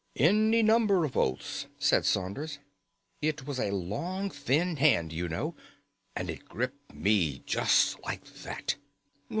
[0.15, 2.57] "Any number of oaths," said Saunders.
[3.21, 5.55] "It was a long thin hand, you know,
[6.15, 8.77] and it gripped me just like that."